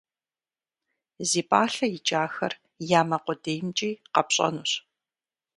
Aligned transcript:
Зи 1.29 1.41
пӏалъэ 1.49 1.87
икӏахэр 1.97 2.53
я 2.99 3.01
мэ 3.09 3.17
къудеймкӏи 3.23 3.91
къэпщӏэнущ. 4.13 4.71